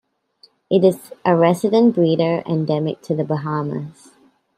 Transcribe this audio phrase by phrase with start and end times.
[0.71, 4.15] It is a resident breeder endemic to the Bahamas.